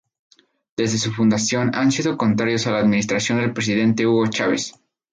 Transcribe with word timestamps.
Desde 0.77 0.97
su 0.97 1.11
fundación 1.11 1.75
han 1.75 1.91
sido 1.91 2.17
contrarios 2.17 2.65
a 2.65 2.71
la 2.71 2.79
administración 2.79 3.37
del 3.39 3.53
presidente 3.53 4.07
Hugo 4.07 4.25
Chávez. 4.31 4.73